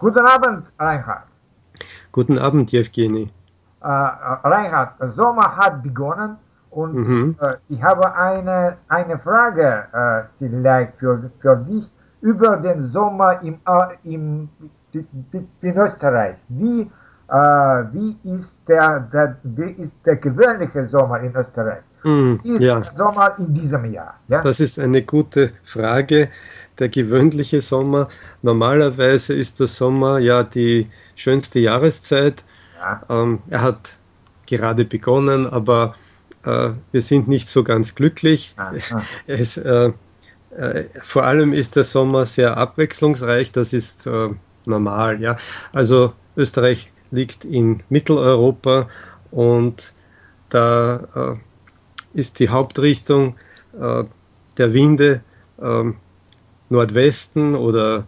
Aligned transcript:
Guten 0.00 0.24
Abend, 0.24 0.72
Reinhard. 0.78 1.24
Guten 2.10 2.38
Abend, 2.38 2.72
Jewgeni. 2.72 3.30
Äh, 3.82 3.86
Reinhard, 3.86 4.94
Sommer 5.14 5.54
hat 5.54 5.82
begonnen 5.82 6.38
und 6.70 6.94
mhm. 6.94 7.36
äh, 7.38 7.56
ich 7.68 7.82
habe 7.82 8.14
eine, 8.14 8.78
eine 8.88 9.18
Frage 9.18 9.84
äh, 9.92 10.22
vielleicht 10.38 10.94
für, 10.96 11.30
für 11.40 11.56
dich 11.56 11.92
über 12.22 12.56
den 12.56 12.86
Sommer 12.86 13.42
im, 13.42 13.60
äh, 13.66 14.14
im, 14.14 14.48
in 14.94 15.76
Österreich. 15.76 16.36
Wie, 16.48 16.90
äh, 17.28 17.36
wie, 17.92 18.16
ist 18.24 18.56
der, 18.68 19.00
der, 19.00 19.36
wie 19.42 19.72
ist 19.82 19.94
der 20.06 20.16
gewöhnliche 20.16 20.82
Sommer 20.86 21.20
in 21.20 21.36
Österreich? 21.36 21.82
Wie 22.02 22.54
ist 22.54 22.62
ja. 22.62 22.80
der 22.80 22.92
Sommer 22.92 23.34
in 23.38 23.54
diesem 23.54 23.92
Jahr? 23.92 24.18
Ja? 24.28 24.42
Das 24.42 24.60
ist 24.60 24.78
eine 24.78 25.02
gute 25.02 25.52
Frage. 25.64 26.28
Der 26.78 26.88
gewöhnliche 26.88 27.60
Sommer, 27.60 28.08
normalerweise 28.42 29.34
ist 29.34 29.60
der 29.60 29.66
Sommer 29.66 30.18
ja 30.18 30.42
die 30.42 30.88
schönste 31.14 31.58
Jahreszeit. 31.58 32.44
Ja. 32.78 33.02
Ähm, 33.10 33.40
er 33.50 33.62
hat 33.62 33.98
gerade 34.46 34.84
begonnen, 34.84 35.46
aber 35.46 35.94
äh, 36.44 36.70
wir 36.90 37.02
sind 37.02 37.28
nicht 37.28 37.48
so 37.48 37.64
ganz 37.64 37.94
glücklich. 37.94 38.54
Es, 39.26 39.56
äh, 39.58 39.92
äh, 40.56 40.84
vor 41.02 41.24
allem 41.24 41.52
ist 41.52 41.76
der 41.76 41.84
Sommer 41.84 42.24
sehr 42.24 42.56
abwechslungsreich, 42.56 43.52
das 43.52 43.72
ist 43.72 44.06
äh, 44.06 44.30
normal. 44.66 45.20
Ja? 45.20 45.36
Also 45.72 46.12
Österreich 46.36 46.90
liegt 47.10 47.44
in 47.44 47.82
Mitteleuropa 47.88 48.88
und 49.30 49.92
da 50.48 51.36
äh, 51.36 51.49
ist 52.14 52.38
die 52.38 52.48
Hauptrichtung 52.48 53.36
äh, 53.80 54.04
der 54.58 54.74
Winde 54.74 55.22
ähm, 55.62 55.96
Nordwesten 56.68 57.54
oder 57.54 58.04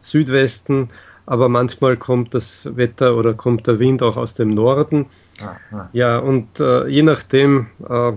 Südwesten, 0.00 0.88
aber 1.26 1.48
manchmal 1.48 1.96
kommt 1.96 2.34
das 2.34 2.68
Wetter 2.76 3.16
oder 3.16 3.34
kommt 3.34 3.66
der 3.66 3.78
Wind 3.78 4.02
auch 4.02 4.16
aus 4.16 4.34
dem 4.34 4.50
Norden. 4.54 5.06
Ah, 5.40 5.88
Ja, 5.92 6.18
und 6.18 6.58
äh, 6.58 6.86
je 6.88 7.02
nachdem, 7.02 7.66
äh, 7.88 8.12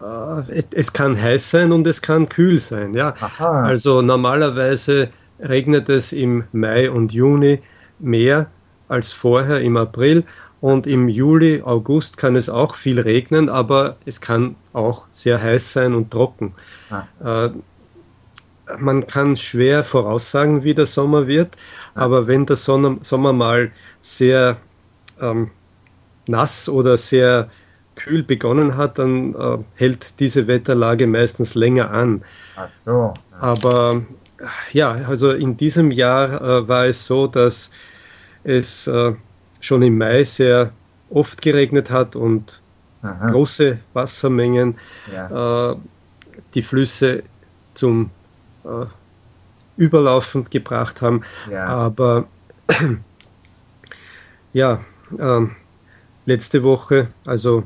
äh, 0.00 0.62
es 0.72 0.92
kann 0.92 1.20
heiß 1.20 1.50
sein 1.50 1.72
und 1.72 1.86
es 1.86 2.02
kann 2.02 2.28
kühl 2.28 2.58
sein. 2.58 2.94
Ja? 2.94 3.14
Aha. 3.20 3.62
Also 3.62 4.02
normalerweise 4.02 5.08
regnet 5.40 5.88
es 5.88 6.12
im 6.12 6.44
Mai 6.52 6.90
und 6.90 7.12
Juni 7.12 7.60
mehr 7.98 8.46
als 8.88 9.12
vorher 9.12 9.60
im 9.60 9.76
April. 9.76 10.24
Und 10.60 10.86
im 10.86 11.08
Juli, 11.08 11.62
August 11.64 12.16
kann 12.18 12.36
es 12.36 12.48
auch 12.48 12.74
viel 12.74 13.00
regnen, 13.00 13.48
aber 13.48 13.96
es 14.04 14.20
kann 14.20 14.56
auch 14.72 15.06
sehr 15.12 15.40
heiß 15.40 15.72
sein 15.72 15.94
und 15.94 16.10
trocken. 16.10 16.52
Ah. 16.90 17.46
Äh, 17.46 17.50
man 18.78 19.06
kann 19.06 19.36
schwer 19.36 19.82
voraussagen, 19.84 20.62
wie 20.62 20.74
der 20.74 20.86
Sommer 20.86 21.26
wird, 21.26 21.56
ah. 21.94 22.02
aber 22.04 22.26
wenn 22.26 22.44
der 22.44 22.56
Sommer 22.56 23.32
mal 23.32 23.72
sehr 24.02 24.58
ähm, 25.20 25.50
nass 26.26 26.68
oder 26.68 26.96
sehr 26.98 27.48
kühl 27.96 28.22
begonnen 28.22 28.76
hat, 28.76 28.98
dann 28.98 29.34
äh, 29.34 29.58
hält 29.74 30.20
diese 30.20 30.46
Wetterlage 30.46 31.06
meistens 31.06 31.54
länger 31.54 31.90
an. 31.90 32.22
Ach 32.56 32.68
so. 32.84 33.14
Aber 33.40 34.02
ja, 34.72 34.92
also 34.92 35.32
in 35.32 35.56
diesem 35.56 35.90
Jahr 35.90 36.40
äh, 36.40 36.68
war 36.68 36.86
es 36.86 37.04
so, 37.04 37.26
dass 37.26 37.70
es 38.44 38.86
äh, 38.86 39.12
schon 39.60 39.82
im 39.82 39.98
Mai 39.98 40.24
sehr 40.24 40.72
oft 41.10 41.42
geregnet 41.42 41.90
hat 41.90 42.16
und 42.16 42.60
Aha. 43.02 43.26
große 43.26 43.78
Wassermengen 43.92 44.78
ja. 45.12 45.72
Äh, 45.72 45.76
die 46.54 46.62
Flüsse 46.62 47.22
zum 47.74 48.10
äh, 48.64 48.86
Überlaufen 49.76 50.44
gebracht 50.50 51.00
haben. 51.00 51.22
Ja. 51.50 51.64
Aber 51.64 52.26
ja, 54.52 54.80
ähm, 55.18 55.56
letzte 56.26 56.62
Woche, 56.62 57.08
also 57.24 57.64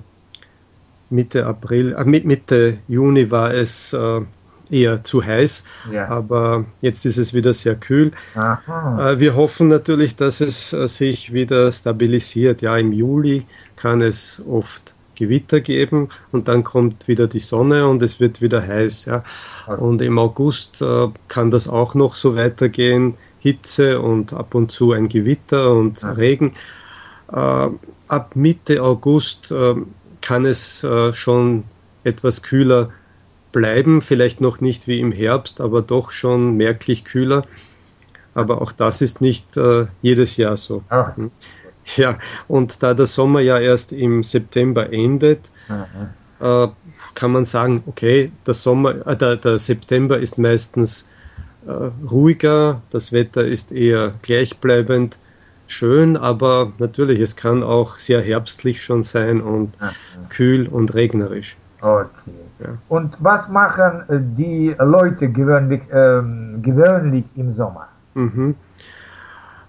Mitte 1.11 1.47
April, 1.47 1.95
äh, 1.95 2.05
Mitte 2.05 2.79
Juni 2.89 3.30
war 3.30 3.52
es 3.52 3.92
äh, 3.92 4.20
eher 4.70 5.05
zu 5.05 5.25
heiß, 5.25 5.64
ja. 5.92 6.08
aber 6.08 6.64
jetzt 6.80 7.05
ist 7.05 7.19
es 7.19 7.35
wieder 7.35 7.55
sehr 7.55 7.75
kühl. 7.75 8.13
Äh, 8.35 9.19
wir 9.19 9.35
hoffen 9.36 9.69
natürlich, 9.69 10.17
dass 10.17 10.41
es 10.41 10.73
äh, 10.73 10.89
sich 10.89 11.33
wieder 11.33 11.70
stabilisiert. 11.70 12.63
Ja, 12.63 12.77
im 12.77 12.92
Juli 12.92 13.45
kann 13.77 14.01
es 14.01 14.42
oft 14.48 14.95
Gewitter 15.17 15.61
geben 15.61 16.08
und 16.33 16.48
dann 16.48 16.64
kommt 16.64 17.07
wieder 17.07 17.29
die 17.29 17.39
Sonne 17.39 17.86
und 17.86 18.03
es 18.03 18.19
wird 18.20 18.41
wieder 18.41 18.67
heiß. 18.67 19.05
Ja. 19.05 19.24
Und 19.77 20.03
im 20.03 20.19
August 20.19 20.83
äh, 20.83 21.08
kann 21.29 21.51
das 21.51 21.69
auch 21.69 21.95
noch 21.95 22.14
so 22.14 22.35
weitergehen. 22.35 23.14
Hitze 23.39 24.01
und 24.01 24.33
ab 24.33 24.55
und 24.55 24.73
zu 24.73 24.92
ein 24.92 25.08
Gewitter 25.08 25.70
und 25.73 26.01
ja. 26.01 26.13
Regen. 26.13 26.55
Äh, 27.30 27.69
ab 28.08 28.30
Mitte 28.35 28.83
August 28.83 29.53
äh, 29.53 29.74
kann 30.23 30.47
es 30.47 30.86
schon 31.13 31.64
etwas 32.03 32.42
kühler 32.42 32.89
bleiben, 33.55 34.03
vielleicht 34.03 34.41
noch 34.41 34.61
nicht 34.61 34.89
wie 34.89 35.01
im 35.01 35.13
Herbst, 35.13 35.61
aber 35.61 35.81
doch 35.81 36.11
schon 36.11 36.57
merklich 36.57 37.05
kühler. 37.05 37.45
Aber 38.35 38.61
auch 38.61 38.73
das 38.73 39.01
ist 39.01 39.20
nicht 39.20 39.57
äh, 39.57 39.87
jedes 40.03 40.37
Jahr 40.37 40.57
so. 40.57 40.83
Ach. 40.91 41.17
Hm. 41.17 41.31
Ja, 41.97 42.19
und 42.48 42.83
da 42.83 42.95
der 42.95 43.07
Sommer 43.07 43.41
ja 43.41 43.59
erst 43.59 43.92
im 43.92 44.23
September 44.23 44.91
endet, 44.92 45.51
äh, 46.41 46.69
kann 47.15 47.31
man 47.31 47.45
sagen, 47.45 47.83
okay, 47.87 48.33
der, 48.47 48.55
Sommer, 48.55 49.07
äh, 49.07 49.17
der, 49.17 49.37
der 49.37 49.59
September 49.59 50.19
ist 50.19 50.39
meistens 50.39 51.07
äh, 51.67 51.91
ruhiger, 52.11 52.81
das 52.91 53.13
Wetter 53.13 53.45
ist 53.45 53.71
eher 53.71 54.15
gleichbleibend 54.23 55.19
schön, 55.67 56.17
aber 56.17 56.73
natürlich, 56.79 57.21
es 57.21 57.36
kann 57.36 57.63
auch 57.63 57.98
sehr 57.98 58.23
herbstlich 58.23 58.83
schon 58.83 59.03
sein 59.03 59.42
und 59.42 59.75
Aha. 59.79 59.92
kühl 60.31 60.67
und 60.67 60.95
regnerisch. 60.95 61.57
Okay. 61.83 62.31
Ja. 62.64 62.70
Und 62.89 63.17
was 63.20 63.48
machen 63.48 64.02
äh, 64.08 64.19
die 64.20 64.75
Leute 64.79 65.29
gewöhnlich, 65.29 65.83
ähm, 65.92 66.61
gewöhnlich 66.63 67.25
im 67.36 67.52
Sommer? 67.52 67.89
Mhm. 68.14 68.55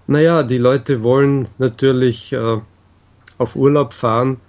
Naja, 0.06 0.42
die 0.42 0.58
Leute 0.58 1.02
wollen 1.02 1.48
natürlich 1.58 2.32
äh, 2.32 2.60
auf 3.38 3.56
Urlaub 3.56 3.92
fahren. 3.92 4.40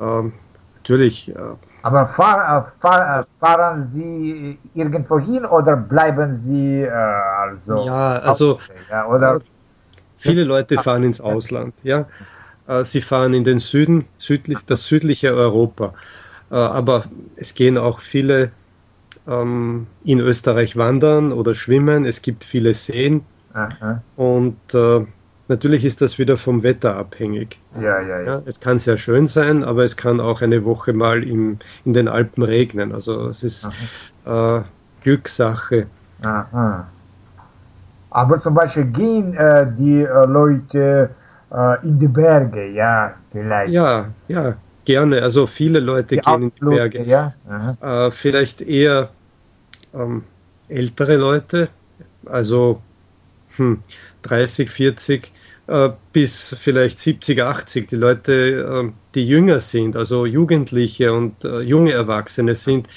Ähm, 0.00 0.32
natürlich. 0.76 1.34
Äh, 1.34 1.38
aber 1.82 2.08
fahr, 2.08 2.38
äh, 2.38 2.80
fahr, 2.80 3.20
äh, 3.20 3.22
fahren 3.22 3.86
Sie 3.86 4.58
irgendwo 4.74 5.18
hin 5.20 5.44
oder 5.44 5.76
bleiben 5.76 6.36
Sie 6.38 6.82
äh, 6.82 6.90
also? 6.90 7.86
Ja, 7.86 8.18
also. 8.18 8.58
Ja, 8.90 9.06
oder 9.06 9.40
Viele 10.18 10.44
Leute 10.44 10.78
fahren 10.78 11.04
ins 11.04 11.20
Ausland, 11.20 11.74
ja. 11.82 12.06
Sie 12.82 13.00
fahren 13.02 13.32
in 13.34 13.44
den 13.44 13.60
Süden, 13.60 14.06
südlich, 14.18 14.58
das 14.66 14.86
südliche 14.86 15.32
Europa. 15.32 15.92
Äh, 16.50 16.54
aber 16.54 17.04
es 17.36 17.54
gehen 17.54 17.78
auch 17.78 18.00
viele 18.00 18.50
ähm, 19.26 19.86
in 20.04 20.20
Österreich 20.20 20.76
wandern 20.76 21.32
oder 21.32 21.54
schwimmen. 21.54 22.04
Es 22.04 22.22
gibt 22.22 22.44
viele 22.44 22.74
Seen. 22.74 23.22
Aha. 23.52 24.02
Und 24.16 24.56
äh, 24.74 25.04
natürlich 25.48 25.84
ist 25.84 26.00
das 26.02 26.18
wieder 26.18 26.36
vom 26.36 26.62
Wetter 26.62 26.96
abhängig. 26.96 27.58
Ja, 27.74 28.00
ja, 28.00 28.02
ja, 28.02 28.20
ja. 28.22 28.42
Es 28.46 28.60
kann 28.60 28.78
sehr 28.78 28.96
schön 28.96 29.26
sein, 29.26 29.64
aber 29.64 29.84
es 29.84 29.96
kann 29.96 30.20
auch 30.20 30.42
eine 30.42 30.64
Woche 30.64 30.92
mal 30.92 31.22
im, 31.22 31.58
in 31.84 31.92
den 31.92 32.08
Alpen 32.08 32.42
regnen. 32.42 32.92
Also 32.92 33.26
es 33.26 33.42
ist 33.42 33.68
äh, 34.24 34.60
Glückssache. 35.02 35.86
Aha. 36.22 36.86
Aber 38.10 38.40
zum 38.40 38.54
Beispiel 38.54 38.84
gehen 38.86 39.34
äh, 39.34 39.66
die 39.76 40.02
äh, 40.02 40.26
Leute 40.26 41.10
äh, 41.52 41.86
in 41.86 41.98
die 41.98 42.08
Berge, 42.08 42.66
ja, 42.70 43.14
vielleicht. 43.30 43.72
Ja, 43.72 44.06
ja, 44.28 44.54
gerne. 44.86 45.22
Also 45.22 45.46
viele 45.46 45.80
Leute 45.80 46.16
die 46.16 46.20
gehen 46.22 46.42
in 46.42 46.52
die 46.58 46.64
Berge. 46.64 47.04
Ja? 47.04 47.34
Äh, 47.80 48.10
vielleicht 48.10 48.62
eher 48.62 49.10
ähm, 49.94 50.24
ältere 50.68 51.16
Leute, 51.16 51.68
also 52.24 52.80
hm, 53.56 53.82
30, 54.22 54.70
40 54.70 55.32
äh, 55.66 55.90
bis 56.12 56.56
vielleicht 56.58 56.98
70, 56.98 57.42
80. 57.42 57.88
Die 57.88 57.96
Leute, 57.96 58.32
äh, 58.32 58.92
die 59.14 59.26
jünger 59.26 59.60
sind, 59.60 59.96
also 59.96 60.24
Jugendliche 60.24 61.12
und 61.12 61.44
junge 61.44 61.92
Erwachsene 61.92 62.54
sind, 62.54 62.88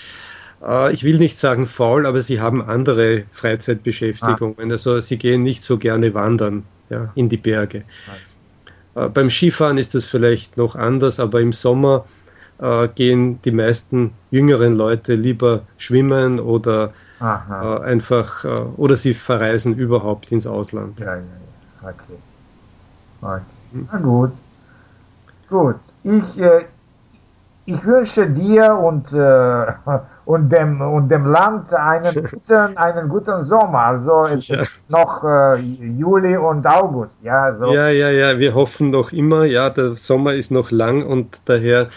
äh, 0.65 0.93
ich 0.93 1.03
will 1.03 1.17
nicht 1.17 1.37
sagen 1.37 1.67
faul, 1.67 2.05
aber 2.05 2.19
sie 2.19 2.39
haben 2.39 2.61
andere 2.61 3.23
Freizeitbeschäftigungen. 3.31 4.69
Ah. 4.69 4.73
Also 4.73 4.99
sie 4.99 5.17
gehen 5.17 5.43
nicht 5.43 5.63
so 5.63 5.77
gerne 5.77 6.13
wandern 6.13 6.63
ja, 6.89 7.11
in 7.15 7.29
die 7.29 7.37
Berge. 7.37 7.83
Ah. 8.07 8.15
Äh, 8.95 9.09
beim 9.09 9.29
Skifahren 9.29 9.77
ist 9.77 9.95
das 9.95 10.05
vielleicht 10.05 10.57
noch 10.57 10.75
anders, 10.75 11.19
aber 11.19 11.41
im 11.41 11.51
Sommer 11.53 12.05
äh, 12.59 12.87
gehen 12.89 13.41
die 13.43 13.51
meisten 13.51 14.11
jüngeren 14.31 14.73
Leute 14.73 15.15
lieber 15.15 15.61
schwimmen 15.77 16.39
oder 16.39 16.93
äh, 17.19 17.79
einfach, 17.81 18.45
oder 18.77 18.95
sie 18.95 19.13
verreisen 19.13 19.77
überhaupt 19.77 20.31
ins 20.31 20.47
Ausland. 20.47 20.99
Ja, 20.99 21.15
ja, 21.15 21.21
ja. 21.21 21.89
Okay. 21.89 22.17
okay. 23.21 23.41
Na 23.71 23.97
gut. 23.99 24.31
Gut. 25.49 25.75
Ich, 26.03 26.39
äh, 26.39 26.65
ich 27.69 27.85
wünsche 27.85 28.27
dir 28.27 28.73
und, 28.73 29.13
äh, 29.13 29.65
und, 30.25 30.51
dem, 30.51 30.81
und 30.81 31.09
dem 31.09 31.25
Land 31.27 31.71
einen 31.73 32.15
guten, 32.31 32.77
einen 32.77 33.09
guten 33.09 33.43
Sommer. 33.43 33.83
Also 33.85 34.23
es 34.23 34.47
ja. 34.47 34.61
ist 34.61 34.79
noch 34.87 35.23
äh, 35.23 35.59
Juli 35.59 36.35
und 36.35 36.65
August. 36.65 37.15
Ja, 37.21 37.55
so. 37.55 37.71
ja, 37.71 37.89
ja, 37.89 38.09
ja, 38.09 38.39
wir 38.39 38.55
hoffen 38.55 38.89
noch 38.89 39.11
immer, 39.11 39.45
ja, 39.45 39.69
der 39.69 39.95
Sommer 39.95 40.33
ist 40.33 40.51
noch 40.51 40.71
lang 40.71 41.05
und 41.05 41.41
daher 41.45 41.89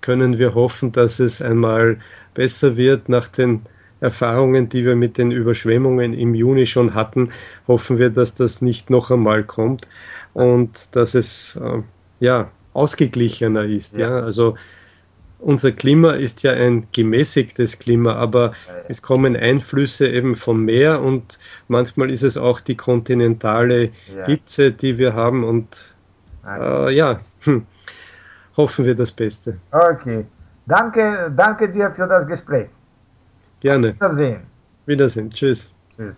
können 0.00 0.38
wir 0.38 0.54
hoffen, 0.54 0.92
dass 0.92 1.18
es 1.18 1.42
einmal 1.42 1.98
besser 2.34 2.76
wird 2.76 3.08
nach 3.08 3.28
den 3.28 3.62
Erfahrungen, 4.00 4.68
die 4.68 4.84
wir 4.84 4.96
mit 4.96 5.18
den 5.18 5.30
Überschwemmungen 5.30 6.14
im 6.14 6.34
Juni 6.34 6.66
schon 6.66 6.94
hatten, 6.94 7.30
hoffen 7.66 7.98
wir, 7.98 8.10
dass 8.10 8.34
das 8.34 8.62
nicht 8.62 8.88
noch 8.88 9.10
einmal 9.10 9.42
kommt 9.44 9.88
und 10.32 10.94
dass 10.96 11.14
es 11.14 11.56
äh, 11.56 11.82
ja 12.20 12.48
ausgeglichener 12.72 13.64
ist. 13.64 13.96
Ja. 13.96 14.10
ja. 14.10 14.20
Also 14.20 14.54
unser 15.40 15.72
Klima 15.72 16.12
ist 16.12 16.42
ja 16.42 16.52
ein 16.52 16.86
gemäßigtes 16.92 17.78
Klima, 17.78 18.14
aber 18.14 18.52
es 18.88 19.02
kommen 19.02 19.36
Einflüsse 19.36 20.08
eben 20.08 20.36
vom 20.36 20.64
Meer 20.64 21.02
und 21.02 21.38
manchmal 21.68 22.10
ist 22.10 22.22
es 22.22 22.36
auch 22.36 22.60
die 22.60 22.76
kontinentale. 22.76 23.90
Hitze, 24.26 24.72
die 24.72 24.98
wir 24.98 25.14
haben 25.14 25.44
und 25.44 25.94
äh, 26.46 26.94
ja, 26.94 27.20
hm, 27.40 27.66
hoffen 28.56 28.84
wir 28.84 28.94
das 28.94 29.12
Beste. 29.12 29.58
Okay, 29.70 30.24
danke, 30.66 31.32
danke 31.36 31.68
dir 31.68 31.90
für 31.90 32.06
das 32.06 32.26
Gespräch. 32.26 32.68
Gerne. 33.60 33.94
Wiedersehen. 33.94 34.40
Wiedersehen. 34.86 35.30
Tschüss. 35.30 35.70
Tschüss. 35.96 36.16